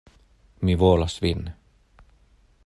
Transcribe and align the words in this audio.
Mi 0.69 0.75
volas 0.83 1.19
vin. 1.27 1.45